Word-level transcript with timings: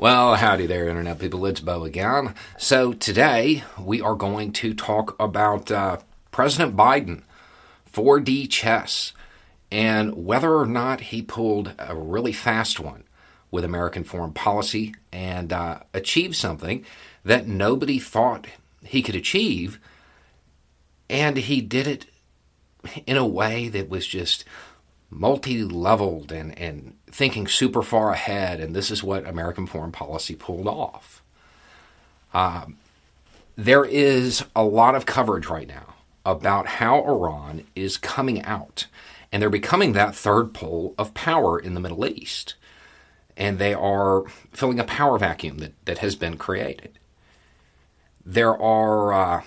Well, 0.00 0.36
howdy 0.36 0.64
there, 0.64 0.88
Internet 0.88 1.18
people. 1.18 1.44
It's 1.44 1.60
Bo 1.60 1.84
again. 1.84 2.34
So 2.56 2.94
today 2.94 3.64
we 3.78 4.00
are 4.00 4.14
going 4.14 4.50
to 4.54 4.72
talk 4.72 5.14
about 5.20 5.70
uh, 5.70 5.98
President 6.30 6.74
Biden, 6.74 7.20
4D 7.92 8.48
chess, 8.48 9.12
and 9.70 10.24
whether 10.24 10.56
or 10.56 10.64
not 10.64 11.02
he 11.02 11.20
pulled 11.20 11.74
a 11.78 11.94
really 11.94 12.32
fast 12.32 12.80
one 12.80 13.04
with 13.50 13.62
American 13.62 14.02
foreign 14.02 14.32
policy 14.32 14.94
and 15.12 15.52
uh, 15.52 15.80
achieved 15.92 16.34
something 16.34 16.82
that 17.22 17.46
nobody 17.46 17.98
thought 17.98 18.46
he 18.82 19.02
could 19.02 19.14
achieve. 19.14 19.78
And 21.10 21.36
he 21.36 21.60
did 21.60 21.86
it 21.86 22.06
in 23.06 23.18
a 23.18 23.26
way 23.26 23.68
that 23.68 23.90
was 23.90 24.06
just 24.06 24.46
multi 25.10 25.64
leveled 25.64 26.32
and, 26.32 26.56
and 26.58 26.96
thinking 27.10 27.46
super 27.46 27.82
far 27.82 28.12
ahead. 28.12 28.60
And 28.60 28.74
this 28.74 28.90
is 28.90 29.02
what 29.02 29.26
American 29.26 29.66
foreign 29.66 29.92
policy 29.92 30.36
pulled 30.36 30.68
off. 30.68 31.22
Um, 32.32 32.76
there 33.56 33.84
is 33.84 34.44
a 34.54 34.64
lot 34.64 34.94
of 34.94 35.04
coverage 35.06 35.46
right 35.46 35.68
now 35.68 35.94
about 36.24 36.66
how 36.66 37.02
Iran 37.02 37.64
is 37.74 37.96
coming 37.96 38.42
out, 38.44 38.86
and 39.32 39.42
they're 39.42 39.50
becoming 39.50 39.92
that 39.92 40.14
third 40.14 40.54
pole 40.54 40.94
of 40.96 41.14
power 41.14 41.58
in 41.58 41.74
the 41.74 41.80
Middle 41.80 42.06
East. 42.06 42.54
And 43.36 43.58
they 43.58 43.74
are 43.74 44.24
filling 44.52 44.78
a 44.78 44.84
power 44.84 45.18
vacuum 45.18 45.58
that, 45.58 45.72
that 45.86 45.98
has 45.98 46.14
been 46.14 46.36
created. 46.36 46.98
There 48.24 48.56
are 48.60 49.12
uh, 49.12 49.42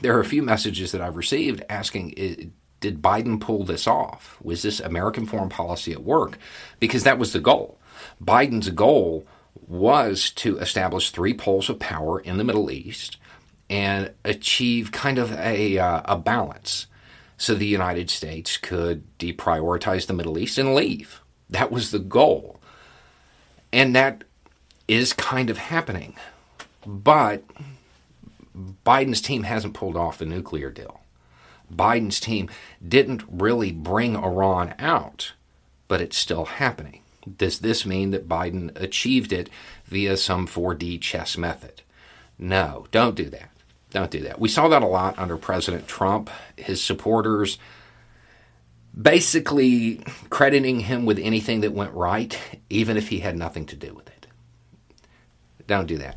there 0.00 0.16
are 0.16 0.20
a 0.20 0.24
few 0.24 0.42
messages 0.42 0.92
that 0.92 1.00
I've 1.00 1.16
received 1.16 1.62
asking, 1.68 2.52
did 2.80 3.02
Biden 3.02 3.40
pull 3.40 3.64
this 3.64 3.86
off? 3.86 4.38
Was 4.42 4.62
this 4.62 4.80
American 4.80 5.26
foreign 5.26 5.48
policy 5.48 5.92
at 5.92 6.02
work? 6.02 6.38
Because 6.78 7.04
that 7.04 7.18
was 7.18 7.32
the 7.32 7.40
goal. 7.40 7.78
Biden's 8.22 8.70
goal 8.70 9.26
was 9.66 10.30
to 10.30 10.58
establish 10.58 11.10
three 11.10 11.34
poles 11.34 11.68
of 11.68 11.78
power 11.78 12.20
in 12.20 12.38
the 12.38 12.44
Middle 12.44 12.70
East 12.70 13.16
and 13.68 14.10
achieve 14.24 14.92
kind 14.92 15.18
of 15.18 15.32
a, 15.32 15.78
uh, 15.78 16.02
a 16.06 16.16
balance 16.16 16.86
so 17.36 17.54
the 17.54 17.66
United 17.66 18.10
States 18.10 18.56
could 18.56 19.02
deprioritize 19.18 20.06
the 20.06 20.12
Middle 20.12 20.38
East 20.38 20.58
and 20.58 20.74
leave. 20.74 21.20
That 21.48 21.72
was 21.72 21.90
the 21.90 21.98
goal. 21.98 22.60
And 23.72 23.94
that 23.96 24.24
is 24.88 25.12
kind 25.12 25.48
of 25.48 25.56
happening. 25.56 26.16
But 26.84 27.44
Biden's 28.84 29.20
team 29.20 29.44
hasn't 29.44 29.74
pulled 29.74 29.96
off 29.96 30.18
the 30.18 30.26
nuclear 30.26 30.70
deal. 30.70 30.99
Biden's 31.74 32.20
team 32.20 32.48
didn't 32.86 33.22
really 33.30 33.72
bring 33.72 34.16
Iran 34.16 34.74
out, 34.78 35.32
but 35.88 36.00
it's 36.00 36.16
still 36.16 36.44
happening. 36.44 37.00
Does 37.36 37.60
this 37.60 37.84
mean 37.84 38.10
that 38.10 38.28
Biden 38.28 38.78
achieved 38.80 39.32
it 39.32 39.50
via 39.86 40.16
some 40.16 40.46
4D 40.46 41.00
chess 41.00 41.36
method? 41.36 41.82
No, 42.38 42.86
don't 42.90 43.14
do 43.14 43.28
that. 43.30 43.50
Don't 43.90 44.10
do 44.10 44.20
that. 44.20 44.40
We 44.40 44.48
saw 44.48 44.68
that 44.68 44.82
a 44.82 44.86
lot 44.86 45.18
under 45.18 45.36
President 45.36 45.86
Trump. 45.86 46.30
His 46.56 46.82
supporters 46.82 47.58
basically 49.00 50.02
crediting 50.30 50.80
him 50.80 51.06
with 51.06 51.18
anything 51.18 51.60
that 51.60 51.72
went 51.72 51.92
right, 51.92 52.38
even 52.70 52.96
if 52.96 53.08
he 53.08 53.20
had 53.20 53.36
nothing 53.36 53.66
to 53.66 53.76
do 53.76 53.92
with 53.94 54.08
it. 54.08 54.26
Don't 55.66 55.86
do 55.86 55.98
that. 55.98 56.16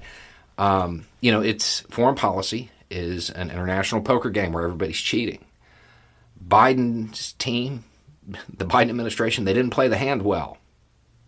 Um, 0.57 1.05
you 1.19 1.31
know, 1.31 1.41
it's 1.41 1.81
foreign 1.81 2.15
policy 2.15 2.69
is 2.93 3.29
an 3.31 3.49
international 3.49 4.01
poker 4.01 4.29
game 4.29 4.53
where 4.53 4.63
everybody's 4.63 5.01
cheating. 5.01 5.43
Biden's 6.45 7.33
team, 7.33 7.83
the 8.25 8.65
Biden 8.65 8.89
administration, 8.89 9.45
they 9.45 9.53
didn't 9.53 9.71
play 9.71 9.87
the 9.87 9.97
hand 9.97 10.21
well. 10.21 10.57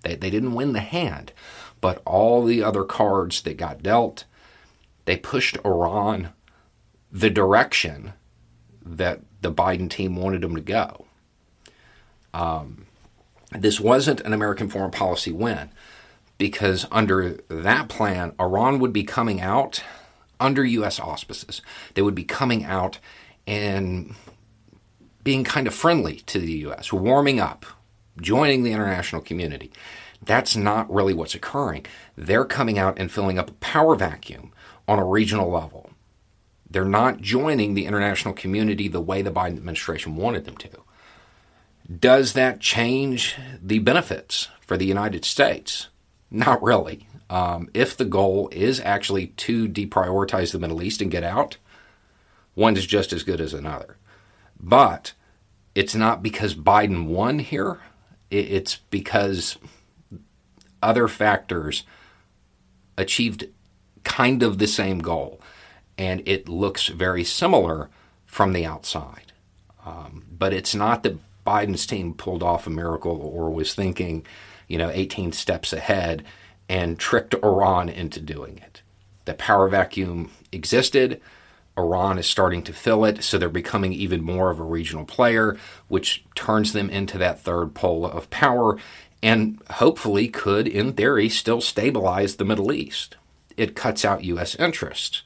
They, 0.04 0.16
they 0.16 0.30
didn't 0.30 0.54
win 0.54 0.74
the 0.74 0.80
hand. 0.80 1.34
But 1.82 2.02
all 2.06 2.44
the 2.44 2.64
other 2.64 2.84
cards 2.84 3.42
that 3.42 3.58
got 3.58 3.84
dealt, 3.84 4.26
they 5.06 5.18
pushed 5.18 5.58
Iran 5.66 6.34
the 7.12 7.30
direction 7.30 8.14
that 8.84 9.22
the 9.42 9.52
Biden 9.52 9.90
team 9.90 10.16
wanted 10.16 10.42
them 10.42 10.56
to 10.56 10.62
go. 10.62 11.06
Um, 12.34 12.86
this 13.52 13.80
wasn't 13.80 14.22
an 14.22 14.34
American 14.34 14.70
foreign 14.70 14.92
policy 14.92 15.32
win 15.32 15.70
because 16.38 16.86
under 16.92 17.40
that 17.48 17.88
plan, 17.88 18.34
Iran 18.40 18.80
would 18.80 18.94
be 18.94 19.04
coming 19.04 19.42
out 19.42 19.84
under 20.40 20.64
U.S. 20.64 21.00
auspices. 21.00 21.62
They 21.94 22.02
would 22.02 22.16
be 22.16 22.24
coming 22.24 22.64
out 22.64 23.00
and 23.48 24.16
being 25.24 25.44
kind 25.44 25.68
of 25.68 25.74
friendly 25.74 26.18
to 26.28 26.40
the 26.40 26.52
U.S., 26.52 26.94
warming 26.94 27.40
up, 27.40 27.66
joining 28.22 28.64
the 28.64 28.72
international 28.72 29.22
community. 29.22 29.72
That's 30.24 30.56
not 30.56 30.92
really 30.92 31.14
what's 31.14 31.36
occurring. 31.36 31.86
They're 32.16 32.46
coming 32.46 32.80
out 32.80 32.98
and 32.98 33.12
filling 33.12 33.38
up 33.38 33.50
a 33.50 33.54
power 33.54 33.96
vacuum 33.96 34.52
on 34.88 35.00
a 35.00 35.06
regional 35.06 35.50
level. 35.50 35.92
They're 36.70 36.86
not 36.86 37.22
joining 37.22 37.74
the 37.74 37.86
international 37.86 38.34
community 38.34 38.88
the 38.88 39.02
way 39.02 39.22
the 39.22 39.32
Biden 39.32 39.58
administration 39.58 40.16
wanted 40.16 40.46
them 40.46 40.58
to. 40.58 40.70
Does 42.00 42.34
that 42.34 42.60
change 42.60 43.36
the 43.62 43.80
benefits 43.80 44.50
for 44.60 44.76
the 44.76 44.86
United 44.86 45.24
States? 45.24 45.88
Not 46.30 46.62
really. 46.62 47.08
Um, 47.30 47.70
if 47.74 47.98
the 47.98 48.06
goal 48.06 48.50
is 48.52 48.80
actually 48.80 49.28
to 49.28 49.68
deprioritize 49.68 50.52
the 50.52 50.60
Middle 50.60 50.84
East 50.84 51.02
and 51.02 51.12
get 51.12 51.24
out, 51.24 51.58
one 52.54 52.78
is 52.78 52.86
just 52.86 53.14
as 53.14 53.24
good 53.24 53.42
as 53.42 53.54
another. 53.54 53.98
But 54.60 55.14
it's 55.74 55.96
not 55.96 56.24
because 56.24 56.56
Biden 56.56 57.08
won 57.08 57.40
here, 57.40 57.80
it's 58.32 58.78
because 58.90 59.58
other 60.82 61.08
factors 61.08 61.84
achieved 62.98 63.50
kind 64.04 64.44
of 64.44 64.58
the 64.58 64.68
same 64.68 65.00
goal. 65.00 65.42
And 65.98 66.22
it 66.28 66.50
looks 66.50 66.88
very 66.88 67.24
similar 67.24 67.90
from 68.26 68.54
the 68.54 68.66
outside. 68.66 69.32
Um, 69.86 70.26
but 70.30 70.54
it's 70.54 70.76
not 70.76 71.04
that 71.04 71.20
Biden's 71.46 71.86
team 71.86 72.14
pulled 72.14 72.44
off 72.44 72.68
a 72.68 72.70
miracle 72.70 73.20
or 73.22 73.50
was 73.50 73.74
thinking, 73.74 74.26
you 74.68 74.78
know, 74.78 74.90
18 74.92 75.32
steps 75.32 75.74
ahead 75.74 76.24
and 76.70 76.98
tricked 76.98 77.34
Iran 77.36 77.90
into 77.90 78.20
doing 78.20 78.58
it. 78.58 78.82
The 79.26 79.34
power 79.34 79.68
vacuum 79.68 80.32
existed. 80.52 81.22
Iran 81.78 82.18
is 82.18 82.28
starting 82.28 82.64
to 82.64 82.74
fill 82.74 83.04
it, 83.06 83.24
so 83.24 83.38
they're 83.38 83.50
becoming 83.50 83.92
even 83.94 84.24
more 84.24 84.50
of 84.50 84.60
a 84.60 84.64
regional 84.64 85.06
player, 85.06 85.58
which 85.88 86.24
turns 86.36 86.74
them 86.74 86.90
into 86.90 87.18
that 87.18 87.42
third 87.42 87.74
pole 87.74 88.06
of 88.06 88.30
power 88.30 88.78
and 89.22 89.60
hopefully 89.72 90.28
could, 90.28 90.68
in 90.68 90.94
theory, 90.94 91.30
still 91.30 91.60
stabilize 91.60 92.36
the 92.36 92.46
Middle 92.46 92.72
East. 92.72 93.18
It 93.58 93.76
cuts 93.76 94.06
out 94.06 94.24
U.S. 94.24 94.56
interests, 94.56 95.24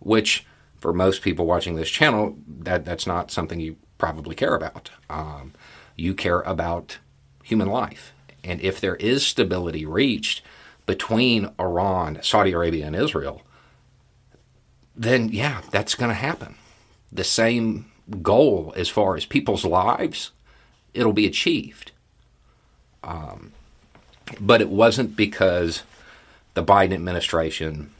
which, 0.00 0.44
for 0.78 0.92
most 0.92 1.22
people 1.22 1.46
watching 1.46 1.76
this 1.76 1.90
channel, 1.90 2.36
that, 2.48 2.84
that's 2.84 3.06
not 3.06 3.30
something 3.30 3.60
you 3.60 3.76
probably 3.98 4.34
care 4.34 4.56
about. 4.56 4.90
Um, 5.08 5.52
you 5.96 6.14
care 6.14 6.40
about 6.40 6.98
human 7.42 7.68
life 7.68 8.13
and 8.44 8.60
if 8.60 8.80
there 8.80 8.96
is 8.96 9.26
stability 9.26 9.84
reached 9.84 10.42
between 10.86 11.50
Iran, 11.58 12.18
Saudi 12.22 12.52
Arabia, 12.52 12.86
and 12.86 12.94
Israel, 12.94 13.42
then 14.94 15.28
yeah, 15.30 15.62
that's 15.70 15.94
going 15.94 16.10
to 16.10 16.14
happen. 16.14 16.56
The 17.10 17.24
same 17.24 17.86
goal 18.22 18.72
as 18.76 18.88
far 18.88 19.16
as 19.16 19.24
people's 19.24 19.64
lives, 19.64 20.30
it'll 20.92 21.12
be 21.12 21.26
achieved. 21.26 21.92
Um, 23.02 23.52
but 24.40 24.60
it 24.60 24.68
wasn't 24.68 25.16
because 25.16 25.82
the 26.54 26.64
Biden 26.64 26.94
administration 26.94 27.90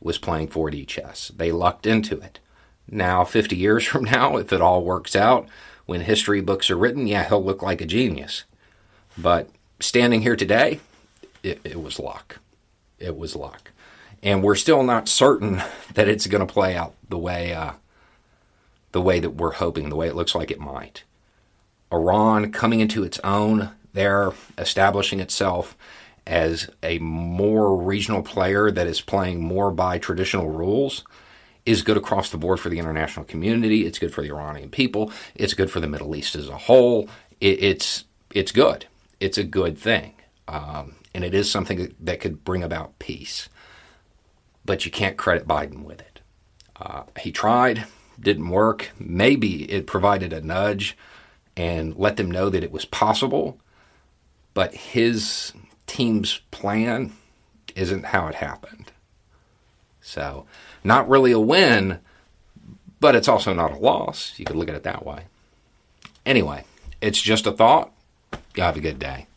was 0.00 0.18
playing 0.18 0.48
4D 0.48 0.86
chess. 0.86 1.32
They 1.36 1.52
lucked 1.52 1.86
into 1.86 2.18
it. 2.20 2.38
Now, 2.90 3.24
50 3.24 3.56
years 3.56 3.84
from 3.86 4.04
now, 4.04 4.36
if 4.36 4.52
it 4.52 4.60
all 4.60 4.84
works 4.84 5.14
out, 5.16 5.48
when 5.86 6.02
history 6.02 6.40
books 6.40 6.70
are 6.70 6.76
written, 6.76 7.06
yeah, 7.06 7.26
he'll 7.26 7.44
look 7.44 7.62
like 7.62 7.80
a 7.80 7.86
genius. 7.86 8.44
But 9.16 9.48
standing 9.80 10.22
here 10.22 10.36
today, 10.36 10.80
it, 11.42 11.60
it 11.64 11.82
was 11.82 11.98
luck. 11.98 12.38
It 12.98 13.16
was 13.16 13.36
luck. 13.36 13.70
And 14.22 14.42
we're 14.42 14.56
still 14.56 14.82
not 14.82 15.08
certain 15.08 15.62
that 15.94 16.08
it's 16.08 16.26
going 16.26 16.46
to 16.46 16.52
play 16.52 16.76
out 16.76 16.94
the 17.08 17.18
way 17.18 17.52
uh, 17.52 17.72
the 18.92 19.00
way 19.00 19.20
that 19.20 19.30
we're 19.30 19.52
hoping, 19.52 19.90
the 19.90 19.96
way 19.96 20.08
it 20.08 20.16
looks 20.16 20.34
like 20.34 20.50
it 20.50 20.60
might. 20.60 21.04
Iran 21.92 22.52
coming 22.52 22.80
into 22.80 23.04
its 23.04 23.18
own, 23.20 23.70
there, 23.92 24.32
establishing 24.56 25.20
itself 25.20 25.76
as 26.26 26.68
a 26.82 26.98
more 26.98 27.76
regional 27.76 28.22
player 28.22 28.70
that 28.70 28.86
is 28.86 29.00
playing 29.00 29.40
more 29.40 29.70
by 29.70 29.98
traditional 29.98 30.48
rules 30.48 31.04
is 31.64 31.82
good 31.82 31.96
across 31.96 32.30
the 32.30 32.38
board 32.38 32.60
for 32.60 32.68
the 32.68 32.78
international 32.78 33.24
community. 33.24 33.86
It's 33.86 33.98
good 33.98 34.12
for 34.12 34.22
the 34.22 34.30
Iranian 34.30 34.70
people. 34.70 35.12
It's 35.34 35.54
good 35.54 35.70
for 35.70 35.80
the 35.80 35.86
Middle 35.86 36.14
East 36.16 36.34
as 36.34 36.48
a 36.48 36.56
whole. 36.56 37.08
It, 37.40 37.62
it's 37.62 38.04
it's 38.34 38.52
good. 38.52 38.86
It's 39.20 39.38
a 39.38 39.44
good 39.44 39.78
thing, 39.78 40.14
um, 40.46 40.96
and 41.14 41.24
it 41.24 41.34
is 41.34 41.50
something 41.50 41.94
that 42.00 42.20
could 42.20 42.44
bring 42.44 42.62
about 42.62 42.98
peace. 42.98 43.48
But 44.64 44.84
you 44.84 44.90
can't 44.90 45.16
credit 45.16 45.48
Biden 45.48 45.84
with 45.84 46.00
it. 46.00 46.20
Uh, 46.76 47.04
he 47.20 47.32
tried, 47.32 47.86
didn't 48.20 48.48
work. 48.48 48.90
Maybe 48.98 49.70
it 49.70 49.86
provided 49.86 50.32
a 50.32 50.40
nudge 50.40 50.96
and 51.56 51.96
let 51.96 52.16
them 52.16 52.30
know 52.30 52.48
that 52.50 52.62
it 52.62 52.70
was 52.70 52.84
possible, 52.84 53.58
but 54.54 54.74
his 54.74 55.52
team's 55.86 56.40
plan 56.50 57.12
isn't 57.74 58.06
how 58.06 58.28
it 58.28 58.36
happened. 58.36 58.92
So, 60.00 60.46
not 60.84 61.08
really 61.08 61.32
a 61.32 61.40
win, 61.40 61.98
but 63.00 63.14
it's 63.14 63.28
also 63.28 63.52
not 63.52 63.72
a 63.72 63.78
loss. 63.78 64.38
You 64.38 64.44
could 64.44 64.56
look 64.56 64.68
at 64.68 64.74
it 64.74 64.84
that 64.84 65.04
way. 65.04 65.24
Anyway, 66.24 66.64
it's 67.00 67.20
just 67.20 67.46
a 67.46 67.52
thought. 67.52 67.92
You 68.58 68.64
have 68.64 68.76
a 68.76 68.80
good 68.80 68.98
day. 68.98 69.28